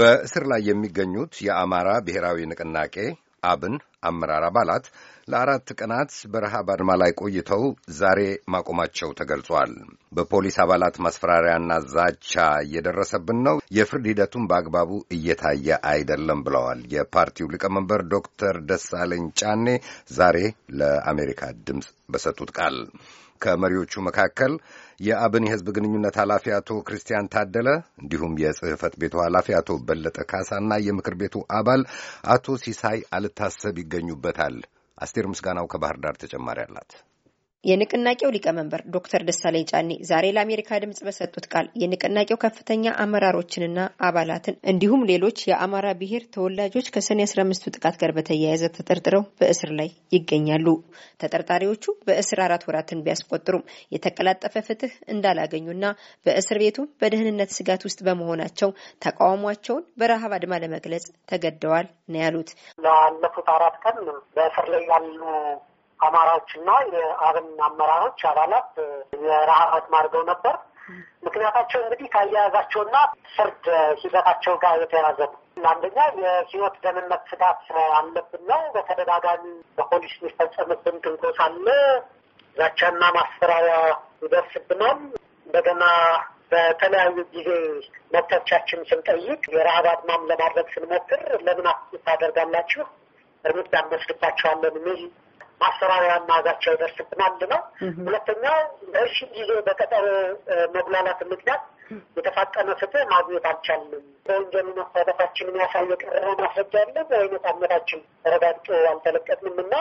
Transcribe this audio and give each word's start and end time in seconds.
በእስር 0.00 0.44
ላይ 0.50 0.60
የሚገኙት 0.66 1.34
የአማራ 1.46 1.88
ብሔራዊ 2.04 2.38
ንቅናቄ 2.50 2.94
አብን 3.44 3.74
አመራር 4.02 4.44
አባላት 4.46 4.84
ለአራት 5.28 5.68
ቀናት 5.78 6.12
በረሃብ 6.32 6.68
አድማ 6.74 6.90
ላይ 7.02 7.10
ቆይተው 7.20 7.62
ዛሬ 7.98 8.20
ማቆማቸው 8.52 9.10
ተገልጿል። 9.20 9.72
በፖሊስ 10.16 10.56
አባላት 10.64 10.96
ማስፈራሪያና 11.04 11.72
ዛቻ 11.92 12.32
እየደረሰብን 12.64 13.40
ነው፣ 13.46 13.56
የፍርድ 13.78 14.06
ሂደቱን 14.10 14.48
በአግባቡ 14.50 14.90
እየታየ 15.16 15.78
አይደለም 15.92 16.42
ብለዋል 16.46 16.82
የፓርቲው 16.94 17.52
ሊቀመንበር 17.54 18.02
ዶክተር 18.14 18.56
ደሳለኝ 18.70 19.26
ጫኔ 19.42 19.66
ዛሬ 20.12 20.38
ለአሜሪካ 20.80 21.42
ድምፅ 21.66 21.88
በሰጡት 22.08 22.52
ቃል። 22.58 22.78
ከመሪዎቹ 23.40 24.02
መካከል 24.06 24.52
የአብን 25.00 25.46
የሕዝብ 25.46 25.68
ግንኙነት 25.76 26.16
ኃላፊ 26.22 26.44
አቶ 26.56 26.70
ክርስቲያን 26.86 27.30
ታደለ 27.34 27.68
እንዲሁም 28.02 28.34
የጽህፈት 28.42 28.96
ቤቱ 29.02 29.16
ኃላፊ 29.24 29.56
አቶ 29.60 29.78
በለጠ 29.88 30.18
ካሳና 30.30 30.80
የምክር 30.86 31.16
ቤቱ 31.22 31.44
አባል 31.58 31.84
አቶ 32.34 32.56
ሲሳይ 32.64 33.00
አልታሰብ 33.18 33.78
ይገኙበታል። 33.82 34.58
አስቴር 34.98 35.26
ምስጋናው 35.30 35.70
ከባህር 35.72 35.98
ዳር 36.02 36.16
ተጨማሪ 36.22 36.58
አላት። 36.66 36.90
የንቅናቄው 37.64 38.30
ሊቀመንበር 38.34 38.82
ዶክተር 38.94 39.22
ደሳለኝ 39.28 39.64
ጫኔ 39.70 39.90
ዛሬ 40.08 40.26
ለአሜሪካ 40.34 40.78
ድምጽ 40.82 41.00
በሰጡት 41.06 41.46
ቃል 41.52 41.66
የንቅናቄው 41.82 42.38
ከፍተኛ 42.44 42.92
አመራሮችንና 43.02 43.78
አባላትን 44.06 44.56
እንዲሁም 44.72 45.02
ሌሎች 45.10 45.38
የአማራ 45.50 45.88
ብሔር 46.00 46.24
ተወላጆች 46.34 46.86
ከሰኔ 46.94 47.20
አስራ 47.26 47.40
አምስቱ 47.44 47.72
ጥቃት 47.74 47.96
ጋር 48.02 48.12
በተያያዘ 48.18 48.62
ተጠርጥረው 48.76 49.24
በእስር 49.40 49.72
ላይ 49.80 49.88
ይገኛሉ። 50.16 50.66
ተጠርጣሪዎቹ 51.22 51.84
በእስር 52.06 52.40
አራት 52.46 52.64
ወራትን 52.68 53.02
ቢያስቆጥሩም 53.04 53.66
የተቀላጠፈ 53.94 54.54
ፍትህ 54.68 54.94
እንዳላገኙና 55.14 55.84
በእስር 56.26 56.60
ቤቱ 56.64 56.78
በደህንነት 57.02 57.52
ስጋት 57.58 57.84
ውስጥ 57.88 58.00
በመሆናቸው 58.08 58.72
ተቃውሟቸውን 59.04 59.86
በረሃብ 60.00 60.34
አድማ 60.38 60.62
ለመግለጽ 60.64 61.06
ተገደዋል 61.30 61.86
ነው 62.08 62.20
ያሉት። 62.24 62.50
ላለፉት 62.78 63.48
አራት 63.56 63.78
ቀን 63.84 63.96
በእስር 64.36 64.66
ላይ 64.74 64.84
ያሉ 64.90 65.20
አማራዎችና 66.00 66.68
የአብን 66.92 67.48
አመራሮች 67.66 68.20
አባላት 68.30 68.70
የረሃብ 69.24 69.70
አድማ 69.76 69.94
አድርገው 70.00 70.24
ነበር። 70.30 70.56
ምክንያታቸው 71.24 71.80
እንግዲህ 71.82 72.06
ከአያያዛቸውና 72.12 72.96
ፍርድ 73.34 73.64
ሂደታቸው 74.02 74.54
ጋር 74.62 74.74
የተያዘ 74.82 75.18
ነው። 75.26 75.38
አንደኛ 75.70 75.98
የሕይወት 76.20 76.76
ደህንነት 76.84 77.22
ስጋት 77.30 77.64
አለብን 77.96 78.42
ነው። 78.50 78.62
በተደጋጋሚ 78.74 79.44
በፖሊስ 79.78 80.14
የሚፈጸምብን 80.18 80.96
ትንኮሳ 81.04 81.38
አለ። 81.48 81.66
ዛቻና 82.56 83.02
ማስፈራሪያ 83.16 83.76
ይደርስብናል። 84.24 84.98
እንደገና 85.46 85.84
በተለያዩ 86.52 87.16
ጊዜ 87.34 87.48
መብቶቻችን 88.14 88.80
ስንጠይቅ 88.88 89.42
የረሃብ 89.54 89.86
አድማም 89.92 90.22
ለማድረግ 90.30 90.68
ስንሞክር 90.74 91.20
ለምን 91.46 91.66
ታደርጋላችሁ 92.06 92.84
እርምጃ 93.44 93.72
እንወስድባቸዋለን 93.82 94.74
የሚል 94.80 95.02
ማስፈራሪያና 95.60 96.30
ዛቻ 96.46 96.64
ይደርስብናል 96.74 97.42
ነው። 97.52 97.60
ሁለተኛው 98.04 98.56
በረዥም 98.92 99.30
ጊዜ 99.36 99.50
በቀጠሮ 99.66 100.06
መጉላላት 100.74 101.20
ምክንያት 101.32 101.64
የተፋጠነ 102.16 102.70
ፍትህ 102.80 103.04
ማግኘት 103.12 103.44
አልቻልንም። 103.50 104.04
በወንጀል 104.26 104.66
መሳተፋችን 104.76 105.48
የሚያሳይ 105.50 105.86
የቀረበ 105.92 106.28
ማስረጃ 106.42 106.74
አለ። 106.82 106.96
በአይነታነታችን 107.10 108.00
ተረጋግጦ 108.24 108.68
አልተለቀቅንም 108.90 109.58
እና 109.64 109.74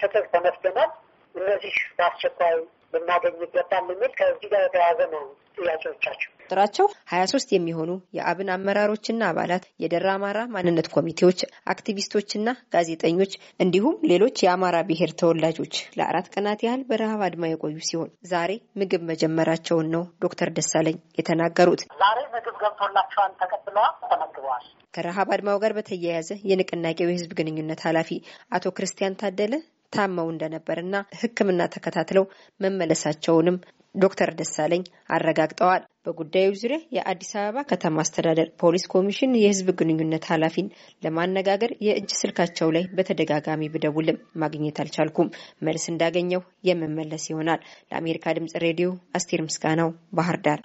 ፍትህ 0.00 0.26
ተመስገናል። 0.34 0.90
እነዚህ 1.34 1.74
በአስቸኳይ 1.98 2.54
ልናገኝ 2.94 3.36
ይገባል 3.44 3.84
የሚል 3.90 4.12
ከዚህ 4.18 4.48
ጋር 4.52 4.62
የተያያዘ 4.66 5.00
ነው 5.12 5.24
ጥያቄዎቻቸው። 5.56 6.30
ቁጥራቸው 6.50 6.86
ሀያ 7.10 7.24
ሶስት 7.30 7.48
የሚሆኑ 7.52 7.90
የአብን 8.16 8.48
አመራሮችና 8.54 9.20
አባላት 9.28 9.64
የደራ 9.82 10.06
አማራ 10.14 10.38
ማንነት 10.54 10.86
ኮሚቴዎች፣ 10.94 11.40
አክቲቪስቶችና 11.72 12.46
ጋዜጠኞች 12.74 13.32
እንዲሁም 13.64 14.00
ሌሎች 14.10 14.42
የአማራ 14.44 14.76
ብሔር 14.88 15.10
ተወላጆች 15.20 15.76
ለአራት 15.98 16.28
ቀናት 16.34 16.62
ያህል 16.66 16.82
በረሃብ 16.90 17.22
አድማ 17.26 17.50
የቆዩ 17.50 17.76
ሲሆን 17.88 18.10
ዛሬ 18.32 18.50
ምግብ 18.80 19.04
መጀመራቸውን 19.10 19.90
ነው 19.94 20.04
ዶክተር 20.24 20.50
ደሳለኝ 20.56 20.98
የተናገሩት። 21.20 21.82
ዛሬ 22.02 22.18
ምግብ 22.34 22.56
ገብቶላቸዋል፣ 22.62 23.32
ተቀብለዋል፣ 23.42 23.94
ተመግበዋል። 24.10 24.66
ከረሃብ 24.94 25.30
አድማው 25.32 25.60
ጋር 25.62 25.74
በተያያዘ 25.76 26.30
የንቅናቄው 26.50 27.10
የህዝብ 27.10 27.32
ግንኙነት 27.40 27.82
ኃላፊ 27.88 28.10
አቶ 28.50 28.72
ክርስቲያን 28.78 29.18
ታደለ 29.20 29.54
ታመው 29.92 30.26
እንደነበርና 30.32 30.96
ሕክምና 31.20 31.62
ተከታትለው 31.72 32.24
መመለሳቸውንም 32.60 33.56
ዶክተር 33.94 34.30
ደሳለኝ 34.38 34.82
አረጋግጠዋል። 35.10 35.82
በጉዳዩ 36.04 36.50
ዙሪያ 36.60 36.78
የአዲስ 36.96 37.30
አበባ 37.40 37.64
ከተማ 37.70 37.96
አስተዳደር 38.02 38.48
ፖሊስ 38.62 38.84
ኮሚሽን 38.92 39.32
የህዝብ 39.36 39.68
ግንኙነት 39.80 40.24
ኃላፊን 40.30 40.68
ለማነጋገር 41.02 41.72
የእጅ 41.86 42.10
ስልካቸው 42.20 42.70
ላይ 42.76 42.84
በተደጋጋሚ 42.96 43.70
ብደውልም 43.74 44.22
ማግኘት 44.42 44.80
አልቻልኩም። 44.82 45.32
መልስ 45.62 45.86
እንዳገኘው 45.92 46.42
የምመለስ 46.64 47.26
ይሆናል። 47.30 47.62
ለአሜሪካ 47.90 48.34
ድምጽ 48.38 48.54
ሬዲዮ 48.66 48.90
አስቴር 49.14 49.42
ምስጋናው 49.42 49.90
ባህር 50.12 50.38
ዳር 50.40 50.60